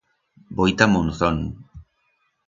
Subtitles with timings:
[0.55, 1.37] Voi ta Monzón.